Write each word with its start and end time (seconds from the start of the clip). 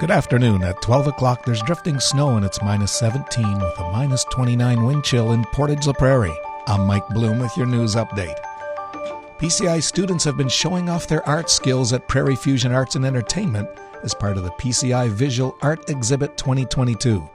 Good 0.00 0.10
afternoon. 0.10 0.62
At 0.62 0.80
12 0.80 1.08
o'clock, 1.08 1.44
there's 1.44 1.60
drifting 1.60 2.00
snow 2.00 2.38
and 2.38 2.46
it's 2.46 2.62
minus 2.62 2.90
17 2.92 3.58
with 3.58 3.78
a 3.78 3.90
minus 3.92 4.24
29 4.24 4.82
wind 4.82 5.04
chill 5.04 5.32
in 5.32 5.44
Portage 5.52 5.86
la 5.86 5.92
Prairie. 5.92 6.34
I'm 6.66 6.86
Mike 6.86 7.06
Bloom 7.10 7.38
with 7.38 7.54
your 7.54 7.66
news 7.66 7.96
update. 7.96 8.40
PCI 9.38 9.82
students 9.82 10.24
have 10.24 10.38
been 10.38 10.48
showing 10.48 10.88
off 10.88 11.06
their 11.06 11.22
art 11.28 11.50
skills 11.50 11.92
at 11.92 12.08
Prairie 12.08 12.34
Fusion 12.34 12.72
Arts 12.72 12.96
and 12.96 13.04
Entertainment 13.04 13.68
as 14.02 14.14
part 14.14 14.38
of 14.38 14.44
the 14.44 14.52
PCI 14.52 15.10
Visual 15.10 15.54
Art 15.60 15.90
Exhibit 15.90 16.34
2022. 16.38 17.28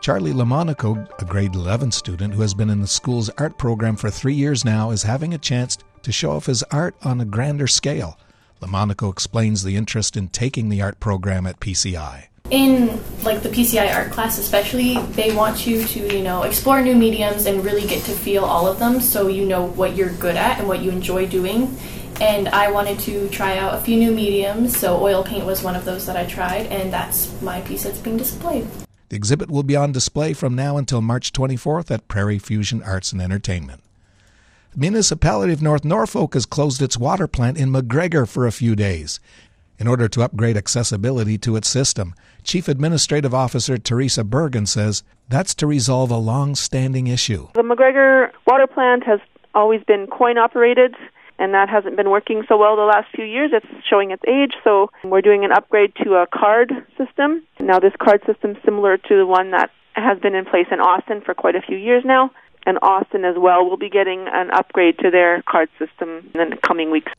Charlie 0.00 0.32
Lamonaco, 0.32 1.06
a 1.20 1.24
grade 1.26 1.54
11 1.54 1.92
student 1.92 2.32
who 2.32 2.40
has 2.40 2.54
been 2.54 2.70
in 2.70 2.80
the 2.80 2.86
school's 2.86 3.28
art 3.36 3.58
program 3.58 3.94
for 3.94 4.08
three 4.08 4.32
years 4.32 4.64
now, 4.64 4.90
is 4.90 5.02
having 5.02 5.34
a 5.34 5.38
chance 5.38 5.76
to 6.00 6.12
show 6.12 6.30
off 6.30 6.46
his 6.46 6.62
art 6.70 6.96
on 7.02 7.20
a 7.20 7.26
grander 7.26 7.66
scale. 7.66 8.18
LaMonaco 8.60 9.10
explains 9.10 9.62
the 9.62 9.76
interest 9.76 10.16
in 10.16 10.28
taking 10.28 10.68
the 10.68 10.82
art 10.82 11.00
program 11.00 11.46
at 11.46 11.60
PCI. 11.60 12.26
In 12.50 13.00
like 13.24 13.42
the 13.42 13.50
PCI 13.50 13.94
art 13.94 14.10
class 14.10 14.38
especially, 14.38 14.96
they 15.12 15.34
want 15.34 15.66
you 15.66 15.84
to, 15.84 16.16
you 16.16 16.22
know, 16.22 16.42
explore 16.42 16.80
new 16.80 16.94
mediums 16.94 17.46
and 17.46 17.64
really 17.64 17.86
get 17.86 18.04
to 18.04 18.12
feel 18.12 18.44
all 18.44 18.66
of 18.66 18.78
them 18.78 19.00
so 19.00 19.28
you 19.28 19.44
know 19.44 19.66
what 19.66 19.96
you're 19.96 20.12
good 20.14 20.36
at 20.36 20.58
and 20.58 20.66
what 20.66 20.80
you 20.80 20.90
enjoy 20.90 21.26
doing. 21.26 21.76
And 22.20 22.48
I 22.48 22.70
wanted 22.72 22.98
to 23.00 23.28
try 23.28 23.58
out 23.58 23.74
a 23.74 23.80
few 23.80 23.96
new 23.96 24.10
mediums, 24.10 24.76
so 24.76 25.00
oil 25.00 25.22
paint 25.22 25.44
was 25.44 25.62
one 25.62 25.76
of 25.76 25.84
those 25.84 26.06
that 26.06 26.16
I 26.16 26.26
tried, 26.26 26.66
and 26.66 26.92
that's 26.92 27.40
my 27.42 27.60
piece 27.60 27.84
that's 27.84 27.98
being 27.98 28.16
displayed. 28.16 28.66
The 29.10 29.16
exhibit 29.16 29.50
will 29.50 29.62
be 29.62 29.76
on 29.76 29.92
display 29.92 30.32
from 30.32 30.54
now 30.54 30.76
until 30.76 31.00
March 31.00 31.32
24th 31.32 31.90
at 31.90 32.08
Prairie 32.08 32.38
Fusion 32.38 32.82
Arts 32.82 33.12
and 33.12 33.22
Entertainment. 33.22 33.82
Municipality 34.76 35.52
of 35.52 35.62
North 35.62 35.84
Norfolk 35.84 36.34
has 36.34 36.44
closed 36.44 36.82
its 36.82 36.98
water 36.98 37.26
plant 37.26 37.56
in 37.56 37.70
McGregor 37.70 38.28
for 38.28 38.46
a 38.46 38.52
few 38.52 38.76
days 38.76 39.18
in 39.78 39.86
order 39.86 40.08
to 40.08 40.22
upgrade 40.22 40.56
accessibility 40.56 41.38
to 41.38 41.56
its 41.56 41.68
system. 41.68 42.14
Chief 42.42 42.68
Administrative 42.68 43.32
Officer 43.32 43.78
Teresa 43.78 44.24
Bergen 44.24 44.66
says 44.66 45.02
that's 45.28 45.54
to 45.54 45.66
resolve 45.66 46.10
a 46.10 46.16
long 46.16 46.54
standing 46.54 47.06
issue. 47.06 47.48
The 47.54 47.62
McGregor 47.62 48.30
water 48.46 48.66
plant 48.66 49.04
has 49.04 49.20
always 49.54 49.82
been 49.84 50.06
coin 50.06 50.36
operated 50.36 50.94
and 51.38 51.54
that 51.54 51.68
hasn't 51.68 51.96
been 51.96 52.10
working 52.10 52.42
so 52.48 52.56
well 52.58 52.76
the 52.76 52.82
last 52.82 53.08
few 53.14 53.24
years. 53.24 53.50
It's 53.54 53.66
showing 53.88 54.10
its 54.10 54.22
age, 54.28 54.52
so 54.64 54.90
we're 55.04 55.22
doing 55.22 55.44
an 55.44 55.52
upgrade 55.52 55.94
to 56.02 56.14
a 56.16 56.26
card 56.26 56.72
system. 56.98 57.44
Now, 57.60 57.78
this 57.78 57.92
card 57.98 58.22
system 58.26 58.52
is 58.52 58.56
similar 58.64 58.96
to 58.98 59.16
the 59.16 59.26
one 59.26 59.52
that 59.52 59.70
has 59.94 60.18
been 60.18 60.34
in 60.34 60.44
place 60.44 60.66
in 60.70 60.80
Austin 60.80 61.20
for 61.20 61.34
quite 61.34 61.54
a 61.54 61.62
few 61.62 61.76
years 61.76 62.04
now 62.04 62.30
and 62.68 62.78
Austin 62.82 63.24
as 63.24 63.36
well 63.38 63.64
will 63.64 63.78
be 63.78 63.88
getting 63.88 64.26
an 64.30 64.50
upgrade 64.50 64.98
to 64.98 65.10
their 65.10 65.40
card 65.48 65.70
system 65.78 66.30
in 66.34 66.50
the 66.50 66.56
coming 66.58 66.90
weeks. 66.90 67.10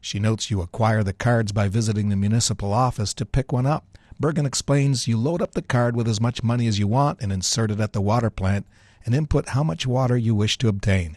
She 0.00 0.18
notes 0.18 0.50
you 0.50 0.60
acquire 0.60 1.04
the 1.04 1.12
cards 1.12 1.52
by 1.52 1.68
visiting 1.68 2.08
the 2.08 2.16
municipal 2.16 2.72
office 2.72 3.14
to 3.14 3.24
pick 3.24 3.52
one 3.52 3.64
up. 3.64 3.96
Bergen 4.18 4.44
explains 4.44 5.06
you 5.06 5.16
load 5.16 5.40
up 5.40 5.52
the 5.52 5.62
card 5.62 5.94
with 5.94 6.08
as 6.08 6.20
much 6.20 6.42
money 6.42 6.66
as 6.66 6.80
you 6.80 6.88
want 6.88 7.20
and 7.20 7.30
insert 7.30 7.70
it 7.70 7.78
at 7.78 7.92
the 7.92 8.00
water 8.00 8.28
plant 8.28 8.66
and 9.06 9.14
input 9.14 9.50
how 9.50 9.62
much 9.62 9.86
water 9.86 10.16
you 10.16 10.34
wish 10.34 10.58
to 10.58 10.68
obtain. 10.68 11.16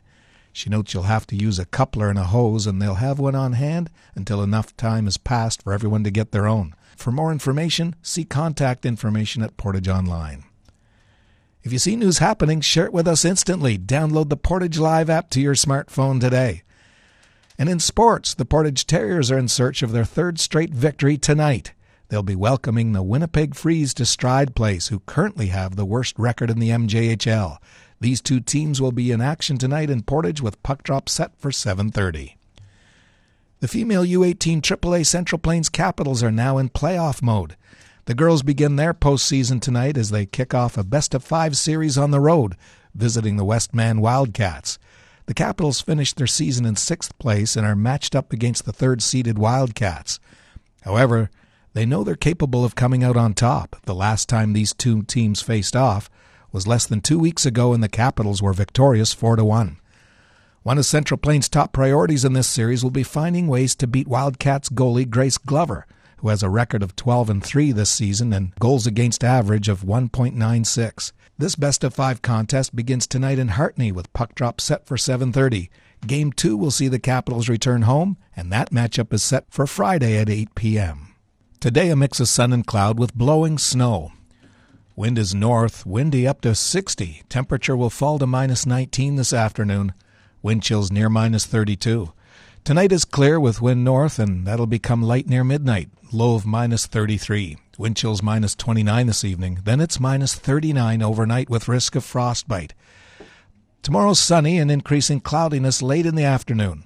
She 0.53 0.69
notes 0.69 0.93
you'll 0.93 1.03
have 1.03 1.25
to 1.27 1.35
use 1.35 1.57
a 1.57 1.65
coupler 1.65 2.11
and 2.11 2.19
a 2.19 2.25
hose, 2.25 2.67
and 2.67 2.79
they'll 2.79 2.95
have 2.95 3.17
one 3.17 3.35
on 3.35 3.53
hand 3.53 3.89
until 4.13 4.43
enough 4.43 4.77
time 4.77 5.05
has 5.05 5.17
passed 5.17 5.63
for 5.63 5.73
everyone 5.73 6.03
to 6.03 6.11
get 6.11 6.31
their 6.31 6.45
own. 6.45 6.75
For 6.95 7.11
more 7.11 7.31
information, 7.31 7.95
see 8.03 8.25
contact 8.25 8.85
information 8.85 9.41
at 9.41 9.57
Portage 9.57 9.87
Online. 9.87 10.43
If 11.63 11.71
you 11.71 11.77
see 11.77 11.95
news 11.95 12.17
happening, 12.17 12.59
share 12.61 12.85
it 12.85 12.93
with 12.93 13.07
us 13.07 13.23
instantly. 13.23 13.77
Download 13.77 14.29
the 14.29 14.37
Portage 14.37 14.79
Live 14.79 15.09
app 15.11 15.29
to 15.31 15.41
your 15.41 15.53
smartphone 15.53 16.19
today. 16.19 16.63
And 17.57 17.69
in 17.69 17.79
sports, 17.79 18.33
the 18.33 18.45
Portage 18.45 18.87
Terriers 18.87 19.29
are 19.29 19.37
in 19.37 19.47
search 19.47 19.83
of 19.83 19.91
their 19.91 20.05
third 20.05 20.39
straight 20.39 20.73
victory 20.73 21.17
tonight. 21.17 21.73
They'll 22.07 22.23
be 22.23 22.35
welcoming 22.35 22.93
the 22.93 23.03
Winnipeg 23.03 23.53
Freeze 23.53 23.93
to 23.93 24.05
Stride 24.07 24.55
Place, 24.55 24.87
who 24.87 25.01
currently 25.01 25.47
have 25.47 25.75
the 25.75 25.85
worst 25.85 26.17
record 26.17 26.49
in 26.49 26.59
the 26.59 26.69
MJHL. 26.69 27.59
These 27.99 28.21
two 28.21 28.39
teams 28.39 28.81
will 28.81 28.91
be 28.91 29.11
in 29.11 29.21
action 29.21 29.59
tonight 29.59 29.91
in 29.91 30.01
Portage 30.01 30.41
with 30.41 30.61
puck 30.63 30.81
drop 30.81 31.07
set 31.07 31.37
for 31.37 31.51
7:30. 31.51 32.37
The 33.59 33.67
female 33.67 34.03
U18 34.03 34.61
AAA 34.61 35.05
Central 35.05 35.37
Plains 35.37 35.69
Capitals 35.69 36.23
are 36.23 36.31
now 36.31 36.57
in 36.57 36.69
playoff 36.69 37.21
mode. 37.21 37.55
The 38.05 38.15
girls 38.15 38.41
begin 38.41 38.77
their 38.77 38.95
postseason 38.95 39.61
tonight 39.61 39.95
as 39.95 40.09
they 40.09 40.25
kick 40.25 40.55
off 40.55 40.75
a 40.75 40.83
best 40.83 41.13
of 41.13 41.23
five 41.23 41.55
series 41.55 41.99
on 41.99 42.09
the 42.09 42.19
road, 42.19 42.57
visiting 42.95 43.37
the 43.37 43.45
Westman 43.45 44.01
Wildcats. 44.01 44.79
The 45.27 45.35
Capitals 45.35 45.81
finished 45.81 46.17
their 46.17 46.25
season 46.25 46.65
in 46.65 46.75
sixth 46.75 47.17
place 47.19 47.55
and 47.55 47.65
are 47.65 47.75
matched 47.75 48.15
up 48.15 48.33
against 48.33 48.65
the 48.65 48.73
third 48.73 49.03
seeded 49.03 49.37
Wildcats. 49.37 50.19
However, 50.81 51.29
they 51.73 51.85
know 51.85 52.03
they're 52.03 52.15
capable 52.15 52.65
of 52.65 52.73
coming 52.73 53.03
out 53.03 53.15
on 53.15 53.35
top. 53.35 53.75
The 53.83 53.93
last 53.93 54.27
time 54.27 54.53
these 54.53 54.73
two 54.73 55.03
teams 55.03 55.43
faced 55.43 55.75
off 55.75 56.09
was 56.51 56.67
less 56.67 56.87
than 56.87 57.01
two 57.01 57.19
weeks 57.19 57.45
ago, 57.45 57.71
and 57.71 57.83
the 57.83 57.87
Capitals 57.87 58.41
were 58.41 58.51
victorious 58.51 59.13
4 59.13 59.35
to 59.35 59.45
1. 59.45 59.77
One 60.63 60.77
of 60.79 60.85
Central 60.87 61.19
Plains' 61.19 61.47
top 61.47 61.71
priorities 61.71 62.25
in 62.25 62.33
this 62.33 62.47
series 62.47 62.83
will 62.83 62.91
be 62.91 63.03
finding 63.03 63.47
ways 63.47 63.75
to 63.75 63.87
beat 63.87 64.07
Wildcats 64.07 64.69
goalie 64.69 65.09
Grace 65.09 65.37
Glover 65.37 65.85
who 66.21 66.29
has 66.29 66.43
a 66.43 66.49
record 66.49 66.83
of 66.83 66.95
12 66.95 67.29
and 67.31 67.43
3 67.43 67.71
this 67.71 67.89
season 67.89 68.31
and 68.31 68.53
goals 68.59 68.85
against 68.85 69.23
average 69.23 69.67
of 69.67 69.81
1.96. 69.81 71.11
This 71.37 71.55
best 71.55 71.83
of 71.83 71.95
5 71.95 72.21
contest 72.21 72.75
begins 72.75 73.07
tonight 73.07 73.39
in 73.39 73.49
Hartney 73.49 73.91
with 73.91 74.13
puck 74.13 74.35
drop 74.35 74.61
set 74.61 74.85
for 74.85 74.97
7:30. 74.97 75.69
Game 76.05 76.31
2 76.31 76.55
will 76.55 76.69
see 76.69 76.87
the 76.87 76.99
Capitals 76.99 77.49
return 77.49 77.83
home 77.83 78.17
and 78.35 78.51
that 78.51 78.69
matchup 78.71 79.11
is 79.11 79.23
set 79.23 79.45
for 79.49 79.65
Friday 79.65 80.15
at 80.17 80.29
8 80.29 80.53
p.m. 80.53 81.15
Today 81.59 81.89
a 81.89 81.95
mix 81.95 82.19
of 82.19 82.27
sun 82.27 82.53
and 82.53 82.67
cloud 82.67 82.99
with 82.99 83.15
blowing 83.15 83.57
snow. 83.57 84.11
Wind 84.95 85.17
is 85.17 85.33
north, 85.33 85.87
windy 85.87 86.27
up 86.27 86.41
to 86.41 86.53
60. 86.53 87.23
Temperature 87.29 87.75
will 87.75 87.89
fall 87.89 88.19
to 88.19 88.27
minus 88.27 88.67
19 88.67 89.15
this 89.15 89.33
afternoon. 89.33 89.93
Wind 90.43 90.61
chills 90.61 90.91
near 90.91 91.09
minus 91.09 91.47
32. 91.47 92.13
Tonight 92.63 92.91
is 92.91 93.05
clear 93.05 93.39
with 93.39 93.59
wind 93.59 93.83
north, 93.83 94.19
and 94.19 94.45
that'll 94.45 94.67
become 94.67 95.01
light 95.01 95.27
near 95.27 95.43
midnight. 95.43 95.89
Low 96.11 96.35
of 96.35 96.45
minus 96.45 96.85
33. 96.85 97.57
Wind 97.79 97.97
chills 97.97 98.21
minus 98.21 98.53
29 98.53 99.07
this 99.07 99.23
evening. 99.23 99.61
Then 99.63 99.81
it's 99.81 99.99
minus 99.99 100.35
39 100.35 101.01
overnight 101.01 101.49
with 101.49 101.67
risk 101.67 101.95
of 101.95 102.05
frostbite. 102.05 102.75
Tomorrow's 103.81 104.19
sunny 104.19 104.59
and 104.59 104.69
increasing 104.69 105.19
cloudiness 105.19 105.81
late 105.81 106.05
in 106.05 106.13
the 106.13 106.23
afternoon. 106.23 106.83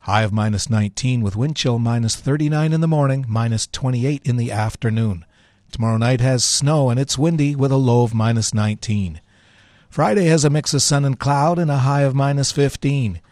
High 0.00 0.22
of 0.22 0.34
minus 0.34 0.68
19 0.68 1.22
with 1.22 1.34
wind 1.34 1.56
chill 1.56 1.78
minus 1.78 2.16
39 2.16 2.74
in 2.74 2.82
the 2.82 2.86
morning, 2.86 3.24
minus 3.26 3.66
28 3.66 4.20
in 4.26 4.36
the 4.36 4.52
afternoon. 4.52 5.24
Tomorrow 5.72 5.96
night 5.96 6.20
has 6.20 6.44
snow 6.44 6.90
and 6.90 7.00
it's 7.00 7.16
windy 7.16 7.56
with 7.56 7.72
a 7.72 7.76
low 7.76 8.02
of 8.02 8.12
minus 8.12 8.52
19. 8.52 9.22
Friday 9.88 10.26
has 10.26 10.44
a 10.44 10.50
mix 10.50 10.74
of 10.74 10.82
sun 10.82 11.06
and 11.06 11.18
cloud 11.18 11.58
and 11.58 11.70
a 11.70 11.78
high 11.78 12.02
of 12.02 12.14
minus 12.14 12.52
15. 12.52 13.22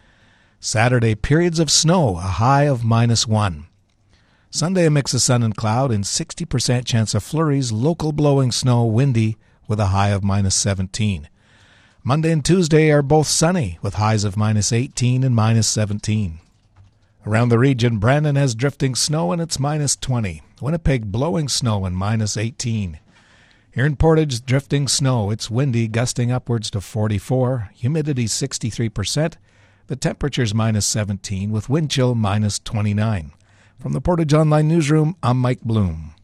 Saturday, 0.65 1.17
periods 1.17 1.59
of 1.59 1.73
snow, 1.73 2.19
a 2.19 2.21
high 2.21 2.69
of 2.69 2.85
minus 2.85 3.27
1. 3.27 3.67
Sunday, 4.49 4.87
a 4.87 4.91
mix 4.93 5.13
of 5.13 5.21
sun 5.21 5.43
and 5.43 5.57
cloud 5.57 5.91
and 5.91 6.05
60% 6.05 6.85
chance 6.85 7.17
of 7.17 7.25
flurries, 7.25 7.73
local 7.73 8.13
blowing 8.13 8.53
snow, 8.53 8.85
windy, 8.85 9.37
with 9.67 9.81
a 9.81 9.87
high 9.87 10.11
of 10.11 10.23
minus 10.23 10.55
17. 10.55 11.29
Monday 12.05 12.31
and 12.31 12.45
Tuesday 12.45 12.93
are 12.93 13.03
both 13.03 13.27
sunny, 13.27 13.81
with 13.83 13.95
highs 13.95 14.23
of 14.23 14.37
minus 14.37 14.73
18 14.73 15.25
and 15.25 15.35
minus 15.35 15.67
17. 15.67 16.39
Around 17.27 17.49
the 17.49 17.59
region, 17.59 17.99
Brandon 17.99 18.37
has 18.37 18.55
drifting 18.55 18.95
snow 18.95 19.33
and 19.33 19.43
it's 19.43 19.59
minus 19.59 19.97
20. 19.97 20.43
Winnipeg 20.61 21.11
blowing 21.11 21.49
snow 21.49 21.85
and 21.85 21.97
minus 21.97 22.37
18. 22.37 23.01
Here 23.73 23.85
in 23.85 23.97
Portage, 23.97 24.47
drifting 24.47 24.87
snow. 24.87 25.33
It's 25.33 25.51
windy, 25.51 25.89
gusting 25.89 26.31
upwards 26.31 26.71
to 26.71 26.81
44. 26.81 27.71
Humidity 27.75 28.27
63%. 28.27 29.35
The 29.89 29.97
temperature's 29.97 30.55
minus 30.55 30.87
17 30.87 31.51
with 31.51 31.69
wind 31.69 31.91
chill 31.91 32.15
minus 32.15 32.61
29. 32.61 33.33
From 33.81 33.93
the 33.93 34.01
Portage 34.01 34.33
Online 34.33 34.69
Newsroom, 34.69 35.17
I'm 35.25 35.39
Mike 35.39 35.63
Bloom. 35.63 36.15